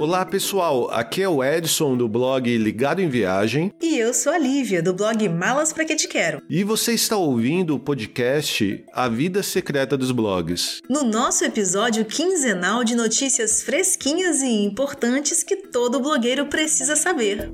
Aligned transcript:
Olá 0.00 0.24
pessoal, 0.24 0.90
aqui 0.90 1.20
é 1.20 1.28
o 1.28 1.44
Edson 1.44 1.94
do 1.94 2.08
blog 2.08 2.56
Ligado 2.56 3.02
em 3.02 3.10
Viagem. 3.10 3.70
E 3.82 3.98
eu 3.98 4.14
sou 4.14 4.32
a 4.32 4.38
Lívia 4.38 4.82
do 4.82 4.94
blog 4.94 5.28
Malas 5.28 5.74
Pra 5.74 5.84
Que 5.84 5.94
Te 5.94 6.08
Quero. 6.08 6.42
E 6.48 6.64
você 6.64 6.94
está 6.94 7.18
ouvindo 7.18 7.74
o 7.74 7.78
podcast 7.78 8.82
A 8.94 9.10
Vida 9.10 9.42
Secreta 9.42 9.98
dos 9.98 10.10
Blogs. 10.10 10.80
No 10.88 11.04
nosso 11.04 11.44
episódio 11.44 12.06
quinzenal 12.06 12.82
de 12.82 12.96
notícias 12.96 13.62
fresquinhas 13.62 14.40
e 14.40 14.64
importantes 14.64 15.42
que 15.42 15.54
todo 15.54 16.00
blogueiro 16.00 16.46
precisa 16.46 16.96
saber. 16.96 17.52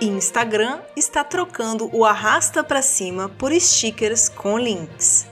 Instagram 0.00 0.78
está 0.96 1.24
trocando 1.24 1.90
o 1.92 2.04
arrasta 2.04 2.62
para 2.62 2.82
cima 2.82 3.28
por 3.28 3.52
stickers 3.52 4.28
com 4.28 4.56
links. 4.56 5.31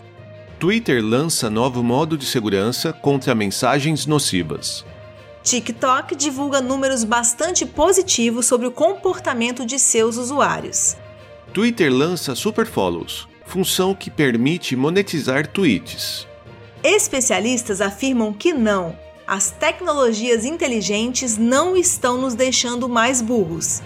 Twitter 0.61 1.03
lança 1.03 1.49
novo 1.49 1.83
modo 1.83 2.19
de 2.19 2.27
segurança 2.27 2.93
contra 2.93 3.35
mensagens 3.35 4.05
nocivas. 4.05 4.85
TikTok 5.43 6.15
divulga 6.15 6.61
números 6.61 7.03
bastante 7.03 7.65
positivos 7.65 8.45
sobre 8.45 8.67
o 8.67 8.71
comportamento 8.71 9.65
de 9.65 9.79
seus 9.79 10.19
usuários. 10.19 10.99
Twitter 11.55 11.91
lança 11.91 12.35
Super 12.35 12.67
Follows, 12.67 13.27
função 13.47 13.95
que 13.95 14.11
permite 14.11 14.77
monetizar 14.77 15.47
tweets. 15.47 16.29
Especialistas 16.85 17.81
afirmam 17.81 18.31
que 18.31 18.53
não, 18.53 18.95
as 19.27 19.51
tecnologias 19.51 20.45
inteligentes 20.45 21.39
não 21.39 21.75
estão 21.75 22.21
nos 22.21 22.35
deixando 22.35 22.87
mais 22.87 23.23
burros. 23.23 23.81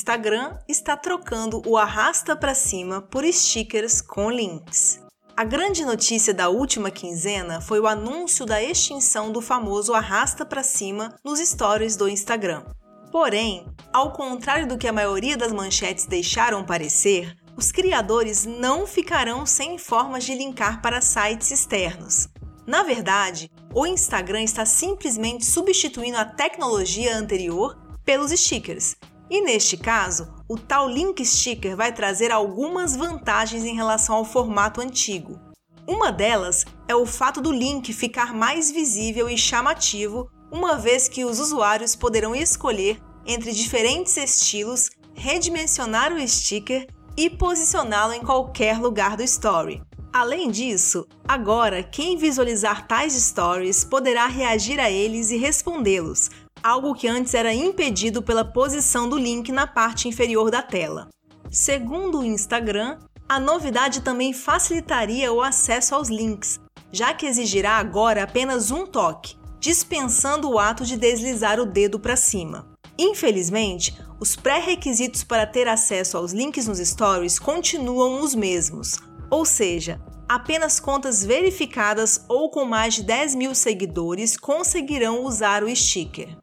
Instagram 0.00 0.56
está 0.66 0.96
trocando 0.96 1.60
o 1.66 1.76
arrasta 1.76 2.34
para 2.34 2.54
cima 2.54 3.02
por 3.02 3.22
stickers 3.30 4.00
com 4.00 4.30
links. 4.30 4.98
A 5.36 5.44
grande 5.44 5.84
notícia 5.84 6.32
da 6.32 6.48
última 6.48 6.90
quinzena 6.90 7.60
foi 7.60 7.78
o 7.80 7.86
anúncio 7.86 8.46
da 8.46 8.62
extinção 8.62 9.30
do 9.30 9.42
famoso 9.42 9.92
arrasta 9.92 10.42
para 10.46 10.62
cima 10.62 11.14
nos 11.22 11.38
stories 11.38 11.96
do 11.96 12.08
Instagram. 12.08 12.64
Porém, 13.12 13.66
ao 13.92 14.14
contrário 14.14 14.66
do 14.66 14.78
que 14.78 14.88
a 14.88 14.92
maioria 14.92 15.36
das 15.36 15.52
manchetes 15.52 16.06
deixaram 16.06 16.64
parecer, 16.64 17.36
os 17.54 17.70
criadores 17.70 18.46
não 18.46 18.86
ficarão 18.86 19.44
sem 19.44 19.76
formas 19.76 20.24
de 20.24 20.34
linkar 20.34 20.80
para 20.80 21.02
sites 21.02 21.50
externos. 21.50 22.26
Na 22.66 22.82
verdade, 22.82 23.50
o 23.74 23.86
Instagram 23.86 24.44
está 24.44 24.64
simplesmente 24.64 25.44
substituindo 25.44 26.16
a 26.16 26.24
tecnologia 26.24 27.14
anterior 27.14 27.76
pelos 28.02 28.30
stickers 28.30 28.96
e 29.30 29.40
neste 29.40 29.76
caso, 29.76 30.28
o 30.48 30.58
tal 30.58 30.88
link 30.88 31.24
sticker 31.24 31.76
vai 31.76 31.92
trazer 31.92 32.32
algumas 32.32 32.96
vantagens 32.96 33.64
em 33.64 33.76
relação 33.76 34.16
ao 34.16 34.24
formato 34.24 34.80
antigo. 34.80 35.38
Uma 35.86 36.10
delas 36.10 36.64
é 36.88 36.94
o 36.96 37.06
fato 37.06 37.40
do 37.40 37.52
link 37.52 37.92
ficar 37.92 38.34
mais 38.34 38.70
visível 38.72 39.30
e 39.30 39.38
chamativo, 39.38 40.28
uma 40.50 40.76
vez 40.76 41.08
que 41.08 41.24
os 41.24 41.38
usuários 41.38 41.94
poderão 41.94 42.34
escolher 42.34 43.00
entre 43.24 43.52
diferentes 43.52 44.16
estilos, 44.16 44.90
redimensionar 45.14 46.12
o 46.12 46.28
sticker 46.28 46.88
e 47.16 47.30
posicioná-lo 47.30 48.12
em 48.12 48.22
qualquer 48.22 48.80
lugar 48.80 49.16
do 49.16 49.22
story. 49.22 49.80
Além 50.12 50.50
disso, 50.50 51.06
agora 51.26 51.84
quem 51.84 52.16
visualizar 52.16 52.88
tais 52.88 53.12
stories 53.12 53.84
poderá 53.84 54.26
reagir 54.26 54.80
a 54.80 54.90
eles 54.90 55.30
e 55.30 55.36
respondê-los, 55.36 56.30
algo 56.62 56.94
que 56.94 57.08
antes 57.08 57.34
era 57.34 57.52
impedido 57.52 58.22
pela 58.22 58.44
posição 58.44 59.08
do 59.08 59.18
link 59.18 59.50
na 59.52 59.66
parte 59.66 60.08
inferior 60.08 60.50
da 60.50 60.62
tela. 60.62 61.08
Segundo 61.50 62.20
o 62.20 62.24
Instagram, 62.24 62.98
a 63.28 63.38
novidade 63.38 64.00
também 64.00 64.32
facilitaria 64.32 65.32
o 65.32 65.40
acesso 65.40 65.94
aos 65.94 66.08
links, 66.08 66.60
já 66.92 67.14
que 67.14 67.26
exigirá 67.26 67.72
agora 67.72 68.22
apenas 68.22 68.70
um 68.70 68.86
toque, 68.86 69.36
dispensando 69.58 70.50
o 70.50 70.58
ato 70.58 70.84
de 70.84 70.96
deslizar 70.96 71.60
o 71.60 71.66
dedo 71.66 71.98
para 71.98 72.16
cima. 72.16 72.68
Infelizmente, 72.98 73.96
os 74.18 74.36
pré-requisitos 74.36 75.24
para 75.24 75.46
ter 75.46 75.66
acesso 75.66 76.16
aos 76.16 76.32
links 76.32 76.66
nos 76.66 76.78
stories 76.78 77.38
continuam 77.38 78.20
os 78.20 78.34
mesmos, 78.34 78.98
ou 79.30 79.44
seja, 79.44 80.00
apenas 80.28 80.78
contas 80.78 81.24
verificadas 81.24 82.24
ou 82.28 82.50
com 82.50 82.64
mais 82.64 82.94
de 82.94 83.02
10 83.02 83.34
mil 83.34 83.54
seguidores 83.54 84.36
conseguirão 84.36 85.24
usar 85.24 85.64
o 85.64 85.74
sticker. 85.74 86.36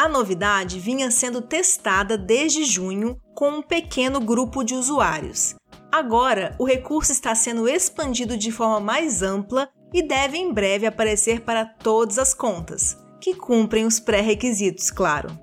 A 0.00 0.08
novidade 0.08 0.80
vinha 0.80 1.10
sendo 1.10 1.42
testada 1.42 2.16
desde 2.16 2.64
junho 2.64 3.20
com 3.34 3.58
um 3.58 3.62
pequeno 3.62 4.18
grupo 4.18 4.64
de 4.64 4.72
usuários. 4.72 5.54
Agora, 5.92 6.56
o 6.58 6.64
recurso 6.64 7.12
está 7.12 7.34
sendo 7.34 7.68
expandido 7.68 8.34
de 8.34 8.50
forma 8.50 8.80
mais 8.80 9.20
ampla 9.20 9.68
e 9.92 10.02
deve 10.02 10.38
em 10.38 10.54
breve 10.54 10.86
aparecer 10.86 11.42
para 11.42 11.66
todas 11.66 12.18
as 12.18 12.32
contas, 12.32 12.96
que 13.20 13.34
cumprem 13.34 13.84
os 13.84 14.00
pré-requisitos, 14.00 14.90
claro. 14.90 15.38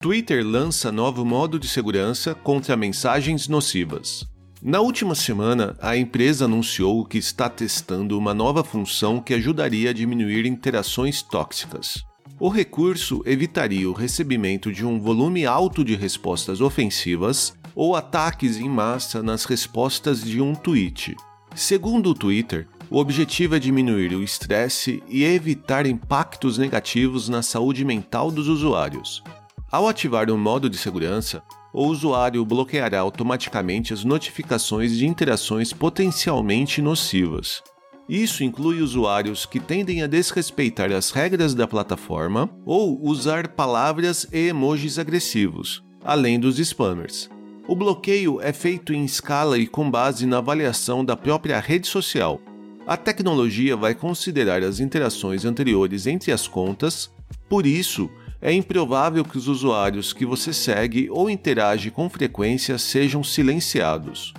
Twitter 0.00 0.46
lança 0.46 0.92
novo 0.92 1.24
modo 1.24 1.58
de 1.58 1.66
segurança 1.66 2.32
contra 2.32 2.76
mensagens 2.76 3.48
nocivas. 3.48 4.24
Na 4.62 4.80
última 4.80 5.16
semana, 5.16 5.76
a 5.80 5.96
empresa 5.96 6.44
anunciou 6.44 7.04
que 7.04 7.18
está 7.18 7.50
testando 7.50 8.16
uma 8.16 8.32
nova 8.32 8.62
função 8.62 9.20
que 9.20 9.34
ajudaria 9.34 9.90
a 9.90 9.92
diminuir 9.92 10.46
interações 10.46 11.22
tóxicas. 11.22 12.06
O 12.38 12.48
recurso 12.48 13.22
evitaria 13.24 13.88
o 13.88 13.92
recebimento 13.92 14.72
de 14.72 14.84
um 14.84 15.00
volume 15.00 15.46
alto 15.46 15.84
de 15.84 15.94
respostas 15.94 16.60
ofensivas 16.60 17.54
ou 17.74 17.96
ataques 17.96 18.58
em 18.58 18.68
massa 18.68 19.22
nas 19.22 19.44
respostas 19.44 20.22
de 20.22 20.40
um 20.40 20.54
tweet. 20.54 21.16
Segundo 21.54 22.10
o 22.10 22.14
Twitter, 22.14 22.68
o 22.90 22.98
objetivo 22.98 23.56
é 23.56 23.58
diminuir 23.58 24.14
o 24.14 24.22
estresse 24.22 25.02
e 25.08 25.24
evitar 25.24 25.86
impactos 25.86 26.58
negativos 26.58 27.28
na 27.28 27.42
saúde 27.42 27.84
mental 27.84 28.30
dos 28.30 28.48
usuários. 28.48 29.22
Ao 29.70 29.88
ativar 29.88 30.30
o 30.30 30.38
modo 30.38 30.70
de 30.70 30.78
segurança, 30.78 31.42
o 31.72 31.86
usuário 31.86 32.44
bloqueará 32.44 33.00
automaticamente 33.00 33.92
as 33.92 34.04
notificações 34.04 34.96
de 34.96 35.06
interações 35.06 35.72
potencialmente 35.72 36.80
nocivas. 36.80 37.62
Isso 38.08 38.44
inclui 38.44 38.80
usuários 38.80 39.44
que 39.44 39.58
tendem 39.58 40.02
a 40.02 40.06
desrespeitar 40.06 40.92
as 40.92 41.10
regras 41.10 41.54
da 41.54 41.66
plataforma 41.66 42.48
ou 42.64 43.04
usar 43.04 43.48
palavras 43.48 44.26
e 44.32 44.48
emojis 44.48 44.98
agressivos, 44.98 45.82
além 46.04 46.38
dos 46.38 46.58
spammers. 46.58 47.28
O 47.66 47.74
bloqueio 47.74 48.40
é 48.40 48.52
feito 48.52 48.94
em 48.94 49.04
escala 49.04 49.58
e 49.58 49.66
com 49.66 49.90
base 49.90 50.24
na 50.24 50.38
avaliação 50.38 51.04
da 51.04 51.16
própria 51.16 51.58
rede 51.58 51.88
social. 51.88 52.40
A 52.86 52.96
tecnologia 52.96 53.76
vai 53.76 53.92
considerar 53.92 54.62
as 54.62 54.78
interações 54.78 55.44
anteriores 55.44 56.06
entre 56.06 56.30
as 56.30 56.46
contas, 56.46 57.10
por 57.48 57.66
isso, 57.66 58.08
é 58.40 58.52
improvável 58.52 59.24
que 59.24 59.36
os 59.36 59.48
usuários 59.48 60.12
que 60.12 60.24
você 60.24 60.52
segue 60.52 61.10
ou 61.10 61.28
interage 61.28 61.90
com 61.90 62.08
frequência 62.08 62.78
sejam 62.78 63.24
silenciados. 63.24 64.32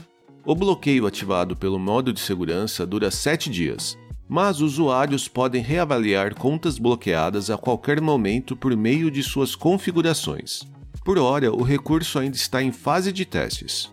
O 0.50 0.56
bloqueio 0.56 1.06
ativado 1.06 1.58
pelo 1.58 1.78
modo 1.78 2.14
de 2.14 2.22
segurança 2.22 2.86
dura 2.86 3.12
7 3.12 3.50
dias, 3.50 3.98
mas 4.30 4.62
usuários 4.62 5.28
podem 5.28 5.62
reavaliar 5.62 6.34
contas 6.36 6.80
bloqueadas 6.80 7.50
a 7.50 7.58
qualquer 7.58 8.00
momento 8.00 8.56
por 8.56 8.74
meio 8.74 9.12
de 9.12 9.22
suas 9.22 9.58
configurações. 9.58 10.62
Por 11.04 11.18
hora, 11.18 11.52
o 11.52 11.64
recurso 11.64 12.18
ainda 12.18 12.38
está 12.38 12.64
em 12.64 12.72
fase 12.72 13.12
de 13.12 13.26
testes. 13.26 13.90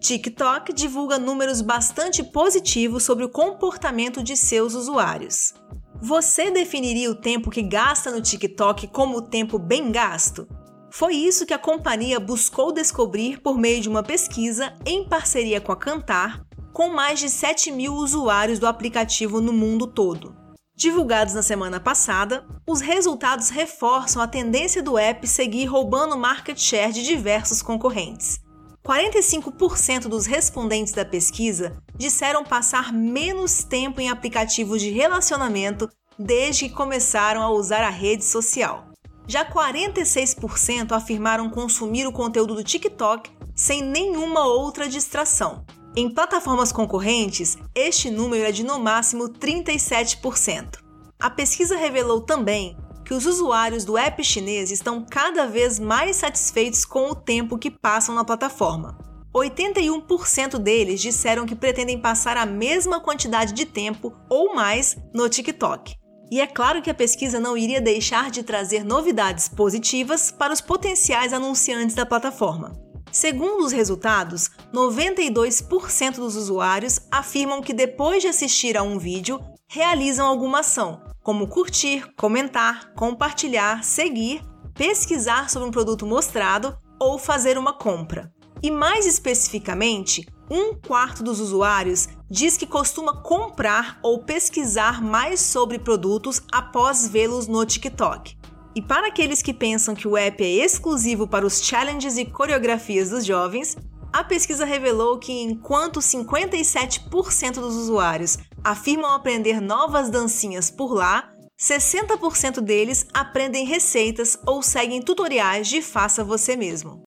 TikTok 0.00 0.72
divulga 0.72 1.18
números 1.18 1.60
bastante 1.60 2.24
positivos 2.24 3.02
sobre 3.02 3.26
o 3.26 3.28
comportamento 3.28 4.22
de 4.22 4.38
seus 4.38 4.72
usuários. 4.72 5.52
Você 6.00 6.50
definiria 6.50 7.10
o 7.10 7.14
tempo 7.14 7.50
que 7.50 7.60
gasta 7.60 8.10
no 8.10 8.22
TikTok 8.22 8.88
como 8.88 9.20
tempo 9.20 9.58
bem 9.58 9.92
gasto? 9.92 10.48
Foi 10.92 11.14
isso 11.14 11.46
que 11.46 11.54
a 11.54 11.58
companhia 11.58 12.18
buscou 12.18 12.72
descobrir 12.72 13.40
por 13.40 13.56
meio 13.56 13.80
de 13.80 13.88
uma 13.88 14.02
pesquisa 14.02 14.74
em 14.84 15.08
parceria 15.08 15.60
com 15.60 15.70
a 15.70 15.76
Cantar, 15.76 16.44
com 16.72 16.88
mais 16.90 17.20
de 17.20 17.30
7 17.30 17.70
mil 17.70 17.94
usuários 17.94 18.58
do 18.58 18.66
aplicativo 18.66 19.40
no 19.40 19.52
mundo 19.52 19.86
todo. 19.86 20.34
Divulgados 20.74 21.34
na 21.34 21.42
semana 21.42 21.78
passada, 21.78 22.44
os 22.66 22.80
resultados 22.80 23.50
reforçam 23.50 24.20
a 24.20 24.26
tendência 24.26 24.82
do 24.82 24.98
app 24.98 25.26
seguir 25.28 25.66
roubando 25.66 26.16
market 26.16 26.58
share 26.58 26.92
de 26.92 27.04
diversos 27.04 27.62
concorrentes. 27.62 28.40
45% 28.84 30.08
dos 30.08 30.26
respondentes 30.26 30.92
da 30.92 31.04
pesquisa 31.04 31.76
disseram 31.94 32.42
passar 32.42 32.92
menos 32.92 33.62
tempo 33.62 34.00
em 34.00 34.08
aplicativos 34.08 34.80
de 34.80 34.90
relacionamento 34.90 35.88
desde 36.18 36.68
que 36.68 36.74
começaram 36.74 37.42
a 37.42 37.50
usar 37.50 37.84
a 37.84 37.90
rede 37.90 38.24
social. 38.24 38.89
Já 39.30 39.44
46% 39.44 40.90
afirmaram 40.90 41.48
consumir 41.48 42.04
o 42.04 42.10
conteúdo 42.10 42.52
do 42.52 42.64
TikTok 42.64 43.30
sem 43.54 43.80
nenhuma 43.80 44.44
outra 44.44 44.88
distração. 44.88 45.64
Em 45.94 46.12
plataformas 46.12 46.72
concorrentes, 46.72 47.56
este 47.72 48.10
número 48.10 48.42
é 48.42 48.50
de 48.50 48.64
no 48.64 48.80
máximo 48.80 49.28
37%. 49.28 50.80
A 51.20 51.30
pesquisa 51.30 51.76
revelou 51.76 52.22
também 52.22 52.76
que 53.04 53.14
os 53.14 53.24
usuários 53.24 53.84
do 53.84 53.96
app 53.96 54.20
chinês 54.24 54.72
estão 54.72 55.06
cada 55.08 55.46
vez 55.46 55.78
mais 55.78 56.16
satisfeitos 56.16 56.84
com 56.84 57.10
o 57.10 57.14
tempo 57.14 57.56
que 57.56 57.70
passam 57.70 58.16
na 58.16 58.24
plataforma. 58.24 58.98
81% 59.32 60.58
deles 60.58 61.00
disseram 61.00 61.46
que 61.46 61.54
pretendem 61.54 62.00
passar 62.00 62.36
a 62.36 62.44
mesma 62.44 62.98
quantidade 62.98 63.52
de 63.52 63.64
tempo 63.64 64.12
ou 64.28 64.56
mais 64.56 64.96
no 65.14 65.28
TikTok. 65.28 65.99
E 66.30 66.40
é 66.40 66.46
claro 66.46 66.80
que 66.80 66.90
a 66.90 66.94
pesquisa 66.94 67.40
não 67.40 67.56
iria 67.56 67.80
deixar 67.80 68.30
de 68.30 68.44
trazer 68.44 68.84
novidades 68.84 69.48
positivas 69.48 70.30
para 70.30 70.52
os 70.52 70.60
potenciais 70.60 71.32
anunciantes 71.32 71.96
da 71.96 72.06
plataforma. 72.06 72.72
Segundo 73.10 73.64
os 73.64 73.72
resultados, 73.72 74.48
92% 74.72 76.16
dos 76.16 76.36
usuários 76.36 77.00
afirmam 77.10 77.60
que 77.60 77.74
depois 77.74 78.22
de 78.22 78.28
assistir 78.28 78.76
a 78.76 78.82
um 78.84 78.98
vídeo, 78.98 79.40
realizam 79.68 80.26
alguma 80.26 80.60
ação, 80.60 81.02
como 81.20 81.48
curtir, 81.48 82.04
comentar, 82.16 82.92
compartilhar, 82.94 83.82
seguir, 83.82 84.40
pesquisar 84.74 85.50
sobre 85.50 85.68
um 85.68 85.72
produto 85.72 86.06
mostrado 86.06 86.76
ou 87.00 87.18
fazer 87.18 87.58
uma 87.58 87.72
compra. 87.72 88.32
E 88.62 88.70
mais 88.70 89.06
especificamente, 89.06 90.26
um 90.50 90.74
quarto 90.74 91.22
dos 91.22 91.40
usuários 91.40 92.08
diz 92.28 92.56
que 92.56 92.66
costuma 92.66 93.22
comprar 93.22 93.98
ou 94.02 94.22
pesquisar 94.22 95.00
mais 95.00 95.40
sobre 95.40 95.78
produtos 95.78 96.42
após 96.52 97.08
vê-los 97.08 97.46
no 97.46 97.64
TikTok. 97.64 98.36
E 98.74 98.82
para 98.82 99.08
aqueles 99.08 99.40
que 99.40 99.54
pensam 99.54 99.94
que 99.94 100.06
o 100.06 100.16
app 100.16 100.44
é 100.44 100.64
exclusivo 100.64 101.26
para 101.26 101.46
os 101.46 101.60
challenges 101.62 102.18
e 102.18 102.24
coreografias 102.24 103.10
dos 103.10 103.24
jovens, 103.24 103.76
a 104.12 104.22
pesquisa 104.22 104.64
revelou 104.64 105.18
que 105.18 105.32
enquanto 105.32 106.00
57% 106.00 107.54
dos 107.54 107.76
usuários 107.76 108.38
afirmam 108.62 109.12
aprender 109.12 109.60
novas 109.60 110.10
dancinhas 110.10 110.70
por 110.70 110.92
lá, 110.92 111.32
60% 111.58 112.60
deles 112.60 113.06
aprendem 113.14 113.64
receitas 113.64 114.38
ou 114.46 114.62
seguem 114.62 115.00
tutoriais 115.00 115.68
de 115.68 115.80
faça 115.80 116.22
você 116.24 116.56
mesmo. 116.56 117.02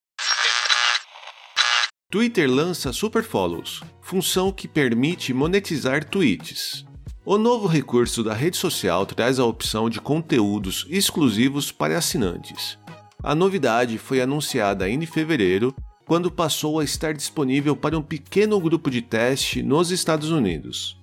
Twitter 2.13 2.48
lança 2.48 2.94
Super 2.94 3.24
Follows, 3.24 3.81
função 4.00 4.51
que 4.51 4.68
permite 4.68 5.33
monetizar 5.33 6.06
tweets. 6.06 6.86
O 7.25 7.39
novo 7.39 7.65
recurso 7.65 8.24
da 8.24 8.36
rede 8.36 8.56
social 8.56 9.04
traz 9.04 9.39
a 9.39 9.45
opção 9.45 9.89
de 9.89 10.00
conteúdos 10.00 10.86
exclusivos 10.92 11.71
para 11.71 11.98
assinantes. 11.98 12.77
A 13.24 13.33
novidade 13.33 13.98
foi 13.98 14.21
anunciada 14.21 14.88
em 14.88 15.04
fevereiro, 15.07 15.74
quando 16.06 16.30
passou 16.30 16.80
a 16.80 16.83
estar 16.83 17.15
disponível 17.15 17.75
para 17.75 17.98
um 17.98 18.04
pequeno 18.04 18.60
grupo 18.60 18.92
de 18.92 19.01
teste 19.01 19.63
nos 19.63 19.89
Estados 19.89 20.30
Unidos. 20.30 20.95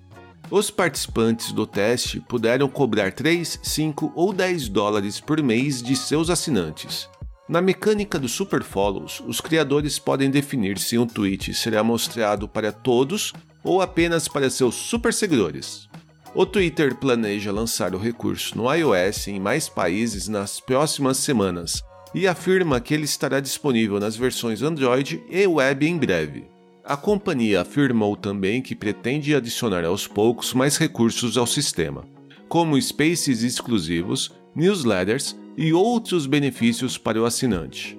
Os 0.49 0.71
participantes 0.71 1.51
do 1.51 1.67
teste 1.67 2.21
puderam 2.21 2.69
cobrar 2.69 3.11
3, 3.11 3.59
5 3.61 4.13
ou 4.15 4.31
10 4.31 4.69
dólares 4.69 5.19
por 5.19 5.43
mês 5.43 5.83
de 5.83 5.93
seus 5.93 6.29
assinantes. 6.29 7.09
Na 7.51 7.61
mecânica 7.61 8.17
do 8.17 8.29
Super 8.29 8.63
Follows, 8.63 9.21
os 9.27 9.41
criadores 9.41 9.99
podem 9.99 10.31
definir 10.31 10.79
se 10.79 10.97
um 10.97 11.05
tweet 11.05 11.53
será 11.53 11.83
mostrado 11.83 12.47
para 12.47 12.71
todos 12.71 13.33
ou 13.61 13.81
apenas 13.81 14.25
para 14.25 14.49
seus 14.49 14.73
super 14.73 15.13
seguidores. 15.13 15.89
O 16.33 16.45
Twitter 16.45 16.95
planeja 16.95 17.51
lançar 17.51 17.93
o 17.93 17.97
recurso 17.97 18.57
no 18.57 18.73
iOS 18.73 19.27
em 19.27 19.37
mais 19.37 19.67
países 19.67 20.29
nas 20.29 20.61
próximas 20.61 21.17
semanas 21.17 21.83
e 22.15 22.25
afirma 22.25 22.79
que 22.79 22.93
ele 22.93 23.03
estará 23.03 23.41
disponível 23.41 23.99
nas 23.99 24.15
versões 24.15 24.61
Android 24.61 25.21
e 25.29 25.45
web 25.45 25.85
em 25.85 25.97
breve. 25.97 26.45
A 26.85 26.95
companhia 26.95 27.63
afirmou 27.63 28.15
também 28.15 28.61
que 28.61 28.73
pretende 28.73 29.35
adicionar 29.35 29.83
aos 29.83 30.07
poucos 30.07 30.53
mais 30.53 30.77
recursos 30.77 31.37
ao 31.37 31.45
sistema, 31.45 32.05
como 32.47 32.81
spaces 32.81 33.43
exclusivos, 33.43 34.31
newsletters 34.55 35.35
e 35.57 35.73
outros 35.73 36.25
benefícios 36.25 36.97
para 36.97 37.21
o 37.21 37.25
assinante. 37.25 37.97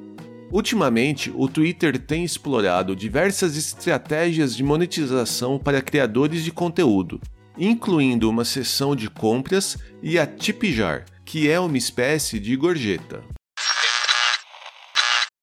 Ultimamente, 0.51 1.33
o 1.35 1.49
Twitter 1.49 1.99
tem 1.99 2.25
explorado 2.25 2.95
diversas 2.95 3.57
estratégias 3.57 4.55
de 4.55 4.63
monetização 4.63 5.59
para 5.59 5.81
criadores 5.81 6.45
de 6.45 6.53
conteúdo, 6.53 7.21
incluindo 7.57 8.29
uma 8.29 8.45
seção 8.45 8.95
de 8.95 9.09
compras 9.09 9.79
e 10.03 10.19
a 10.19 10.27
Tipjar, 10.27 11.07
que 11.25 11.49
é 11.49 11.59
uma 11.59 11.79
espécie 11.79 12.39
de 12.39 12.55
gorjeta. 12.55 13.25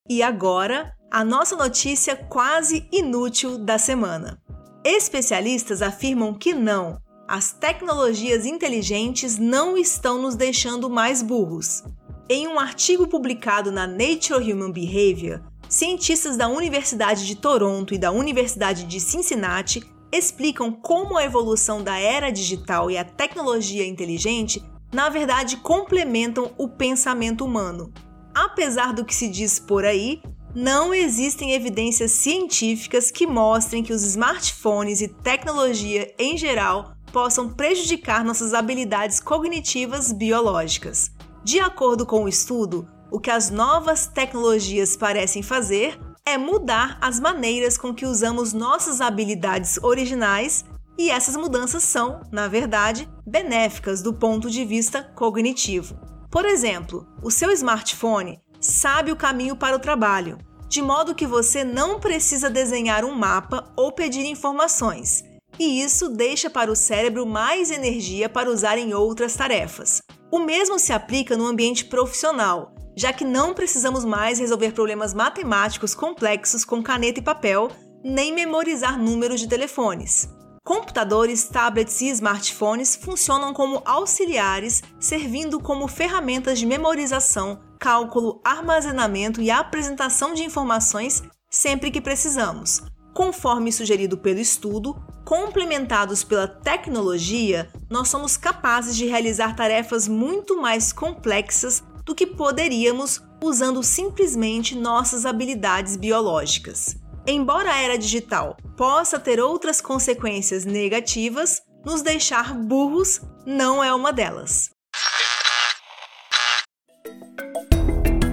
E 0.07 0.21
agora, 0.21 0.94
a 1.11 1.23
nossa 1.23 1.56
notícia 1.56 2.15
quase 2.15 2.88
inútil 2.91 3.57
da 3.57 3.79
semana. 3.79 4.39
Especialistas 4.85 5.81
afirmam 5.81 6.33
que 6.33 6.53
não, 6.53 7.00
as 7.29 7.51
tecnologias 7.51 8.43
inteligentes 8.43 9.37
não 9.37 9.77
estão 9.77 10.19
nos 10.19 10.35
deixando 10.35 10.89
mais 10.89 11.21
burros. 11.21 11.83
Em 12.27 12.47
um 12.47 12.59
artigo 12.59 13.07
publicado 13.07 13.71
na 13.71 13.85
Nature 13.85 14.51
Human 14.51 14.71
Behavior, 14.71 15.39
cientistas 15.69 16.35
da 16.35 16.47
Universidade 16.47 17.27
de 17.27 17.35
Toronto 17.35 17.93
e 17.93 17.99
da 17.99 18.09
Universidade 18.09 18.83
de 18.85 18.99
Cincinnati 18.99 19.83
explicam 20.11 20.71
como 20.71 21.17
a 21.17 21.23
evolução 21.23 21.83
da 21.83 21.99
era 21.99 22.31
digital 22.31 22.89
e 22.89 22.97
a 22.97 23.05
tecnologia 23.05 23.85
inteligente, 23.85 24.63
na 24.91 25.07
verdade, 25.07 25.57
complementam 25.57 26.51
o 26.57 26.67
pensamento 26.67 27.45
humano. 27.45 27.93
Apesar 28.33 28.91
do 28.91 29.05
que 29.05 29.13
se 29.13 29.27
diz 29.27 29.59
por 29.59 29.85
aí, 29.85 30.19
não 30.55 30.95
existem 30.95 31.53
evidências 31.53 32.11
científicas 32.11 33.11
que 33.11 33.27
mostrem 33.27 33.83
que 33.83 33.93
os 33.93 34.03
smartphones 34.03 34.99
e 34.99 35.07
tecnologia 35.07 36.11
em 36.17 36.35
geral 36.35 36.95
possam 37.11 37.50
prejudicar 37.50 38.23
nossas 38.23 38.53
habilidades 38.53 39.19
cognitivas 39.19 40.11
biológicas. 40.11 41.11
De 41.44 41.59
acordo 41.59 42.06
com 42.06 42.23
o 42.23 42.29
estudo, 42.29 42.88
o 43.11 43.19
que 43.19 43.31
as 43.31 43.50
novas 43.50 44.07
tecnologias 44.07 44.95
parecem 44.95 45.41
fazer 45.41 46.00
é 46.25 46.38
mudar 46.38 46.97
as 47.01 47.19
maneiras 47.19 47.77
com 47.77 47.94
que 47.94 48.06
usamos 48.06 48.53
nossas 48.53 49.01
habilidades 49.01 49.79
originais 49.81 50.63
e 50.97 51.09
essas 51.09 51.35
mudanças 51.35 51.83
são, 51.83 52.21
na 52.31 52.47
verdade, 52.47 53.09
benéficas 53.25 54.01
do 54.01 54.13
ponto 54.13 54.50
de 54.50 54.65
vista 54.65 55.01
cognitivo. 55.01 55.97
Por 56.29 56.45
exemplo, 56.45 57.07
o 57.23 57.31
seu 57.31 57.51
smartphone 57.51 58.39
sabe 58.59 59.11
o 59.11 59.15
caminho 59.15 59.56
para 59.56 59.75
o 59.75 59.79
trabalho, 59.79 60.38
de 60.67 60.81
modo 60.81 61.15
que 61.15 61.25
você 61.25 61.63
não 61.63 62.00
precisa 62.00 62.50
desenhar 62.50 63.03
um 63.03 63.15
mapa 63.15 63.73
ou 63.75 63.91
pedir 63.91 64.25
informações, 64.25 65.23
e 65.59 65.81
isso 65.83 66.09
deixa 66.09 66.50
para 66.50 66.71
o 66.71 66.75
cérebro 66.75 67.25
mais 67.25 67.69
energia 67.69 68.29
para 68.29 68.50
usar 68.50 68.77
em 68.77 68.94
outras 68.94 69.35
tarefas. 69.35 70.01
O 70.31 70.39
mesmo 70.39 70.80
se 70.80 70.94
aplica 70.94 71.35
no 71.35 71.45
ambiente 71.45 71.85
profissional, 71.85 72.73
já 72.95 73.11
que 73.11 73.25
não 73.25 73.54
precisamos 73.54 74.06
mais 74.06 74.39
resolver 74.39 74.71
problemas 74.71 75.13
matemáticos 75.13 75.94
complexos 75.94 76.63
com 76.63 76.81
caneta 76.81 77.19
e 77.19 77.23
papel, 77.23 77.69
nem 78.04 78.33
memorizar 78.33 78.97
números 78.97 79.42
de 79.42 79.47
telefones. 79.47 80.30
Computadores, 80.63 81.45
tablets 81.45 81.99
e 82.01 82.09
smartphones 82.09 82.95
funcionam 82.95 83.54
como 83.54 83.81
auxiliares, 83.85 84.83
servindo 84.99 85.59
como 85.59 85.87
ferramentas 85.87 86.59
de 86.59 86.66
memorização, 86.66 87.59
cálculo, 87.80 88.39
armazenamento 88.44 89.42
e 89.42 89.49
apresentação 89.49 90.33
de 90.33 90.44
informações 90.44 91.23
sempre 91.49 91.89
que 91.89 91.99
precisamos. 91.99 92.83
Conforme 93.13 93.71
sugerido 93.71 94.18
pelo 94.18 94.39
estudo, 94.39 94.95
complementados 95.25 96.23
pela 96.23 96.47
tecnologia, 96.47 97.69
nós 97.89 98.07
somos 98.09 98.37
capazes 98.37 98.95
de 98.95 99.06
realizar 99.06 99.56
tarefas 99.56 100.07
muito 100.07 100.59
mais 100.61 100.92
complexas 100.92 101.83
do 102.06 102.16
que 102.16 102.25
poderíamos 102.25 103.21
usando 103.44 103.83
simplesmente 103.83 104.75
nossas 104.75 105.25
habilidades 105.25 105.95
biológicas. 105.95 106.97
Embora 107.28 107.71
a 107.71 107.81
era 107.81 107.97
digital 107.97 108.57
possa 108.75 109.19
ter 109.19 109.39
outras 109.39 109.80
consequências 109.80 110.66
negativas, 110.66 111.61
nos 111.85 112.01
deixar 112.01 112.54
burros 112.54 113.21
não 113.45 113.83
é 113.83 113.94
uma 113.94 114.11
delas. 114.11 114.71